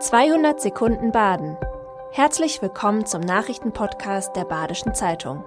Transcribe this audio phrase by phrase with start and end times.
[0.00, 1.56] 200 Sekunden Baden.
[2.12, 5.42] Herzlich willkommen zum Nachrichtenpodcast der Badischen Zeitung.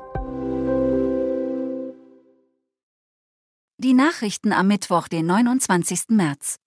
[3.77, 6.09] Die Nachrichten am Mittwoch, den 29.
[6.09, 6.57] März.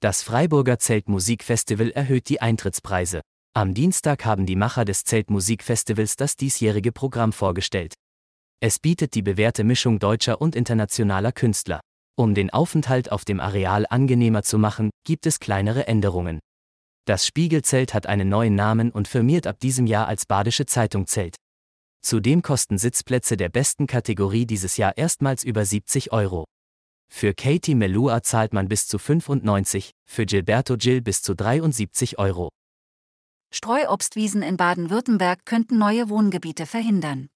[0.00, 3.20] Das Freiburger Zeltmusikfestival erhöht die Eintrittspreise.
[3.54, 7.94] Am Dienstag haben die Macher des Zeltmusikfestivals das diesjährige Programm vorgestellt.
[8.58, 11.80] Es bietet die bewährte Mischung deutscher und internationaler Künstler.
[12.16, 16.38] Um den Aufenthalt auf dem Areal angenehmer zu machen, gibt es kleinere Änderungen.
[17.06, 21.36] Das Spiegelzelt hat einen neuen Namen und firmiert ab diesem Jahr als Badische Zeitung Zelt.
[22.02, 26.44] Zudem kosten Sitzplätze der besten Kategorie dieses Jahr erstmals über 70 Euro.
[27.10, 32.50] Für Katie Melua zahlt man bis zu 95, für Gilberto Gil bis zu 73 Euro.
[33.52, 37.28] Streuobstwiesen in Baden-Württemberg könnten neue Wohngebiete verhindern.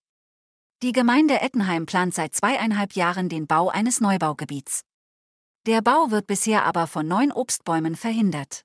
[0.81, 4.85] Die Gemeinde Ettenheim plant seit zweieinhalb Jahren den Bau eines Neubaugebiets.
[5.67, 8.63] Der Bau wird bisher aber von neun Obstbäumen verhindert.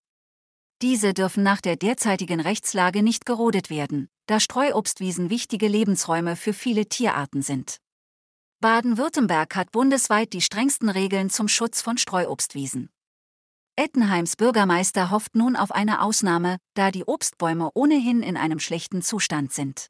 [0.84, 6.86] Diese dürfen nach der derzeitigen Rechtslage nicht gerodet werden, da Streuobstwiesen wichtige Lebensräume für viele
[6.86, 7.78] Tierarten sind.
[8.60, 12.92] Baden-Württemberg hat bundesweit die strengsten Regeln zum Schutz von Streuobstwiesen.
[13.76, 19.52] Ettenheims Bürgermeister hofft nun auf eine Ausnahme, da die Obstbäume ohnehin in einem schlechten Zustand
[19.52, 19.88] sind.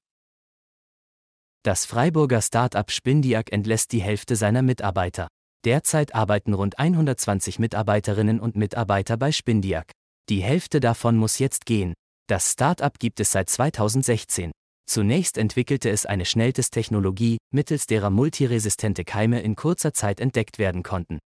[1.66, 5.30] Das Freiburger Start-up Spindiak entlässt die Hälfte seiner Mitarbeiter.
[5.64, 9.94] Derzeit arbeiten rund 120 Mitarbeiterinnen und Mitarbeiter bei Spindiak.
[10.28, 11.94] Die Hälfte davon muss jetzt gehen.
[12.28, 14.52] Das Start-up gibt es seit 2016.
[14.90, 21.20] Zunächst entwickelte es eine Schnelltest-Technologie, mittels derer multiresistente Keime in kurzer Zeit entdeckt werden konnten.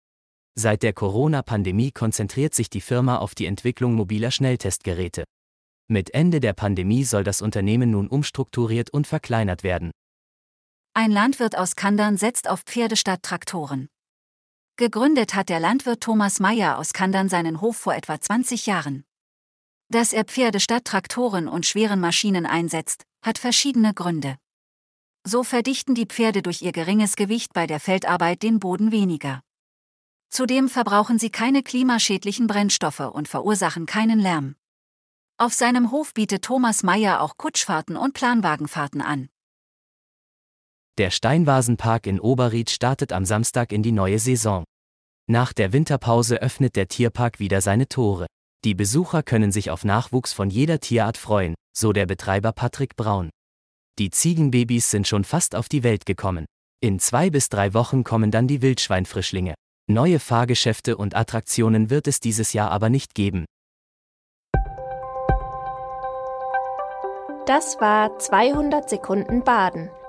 [0.54, 5.24] Seit der Corona-Pandemie konzentriert sich die Firma auf die Entwicklung mobiler Schnelltestgeräte.
[5.88, 9.92] Mit Ende der Pandemie soll das Unternehmen nun umstrukturiert und verkleinert werden.
[10.98, 13.90] Ein Landwirt aus Kandern setzt auf Pferde statt Traktoren.
[14.76, 19.04] Gegründet hat der Landwirt Thomas Meyer aus Kandern seinen Hof vor etwa 20 Jahren.
[19.90, 24.38] Dass er Pferde statt Traktoren und schweren Maschinen einsetzt, hat verschiedene Gründe.
[25.22, 29.42] So verdichten die Pferde durch ihr geringes Gewicht bei der Feldarbeit den Boden weniger.
[30.30, 34.56] Zudem verbrauchen sie keine klimaschädlichen Brennstoffe und verursachen keinen Lärm.
[35.36, 39.28] Auf seinem Hof bietet Thomas Meyer auch Kutschfahrten und Planwagenfahrten an.
[40.98, 44.64] Der Steinvasenpark in Oberried startet am Samstag in die neue Saison.
[45.28, 48.26] Nach der Winterpause öffnet der Tierpark wieder seine Tore.
[48.64, 53.28] Die Besucher können sich auf Nachwuchs von jeder Tierart freuen, so der Betreiber Patrick Braun.
[53.98, 56.46] Die Ziegenbabys sind schon fast auf die Welt gekommen.
[56.80, 59.54] In zwei bis drei Wochen kommen dann die Wildschweinfrischlinge.
[59.90, 63.44] Neue Fahrgeschäfte und Attraktionen wird es dieses Jahr aber nicht geben.
[67.46, 69.90] Das war 200 Sekunden Baden.